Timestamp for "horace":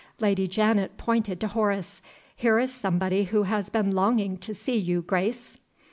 1.47-2.01